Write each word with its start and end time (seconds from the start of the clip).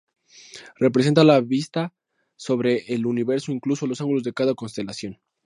Representa 0.77 1.23
la 1.23 1.41
vista 1.41 1.93
sobre 2.35 2.91
el 2.91 3.05
universo 3.05 3.51
incluso 3.51 3.85
los 3.85 4.01
ángulos 4.01 4.23
de 4.23 4.33
cada 4.33 4.55
constelación. 4.55 5.19